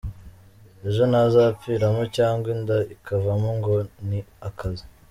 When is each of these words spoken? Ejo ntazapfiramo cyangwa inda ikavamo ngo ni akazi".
Ejo 0.87 1.03
ntazapfiramo 1.11 2.03
cyangwa 2.17 2.47
inda 2.55 2.77
ikavamo 2.95 3.49
ngo 3.57 3.73
ni 4.07 4.19
akazi". 4.49 4.83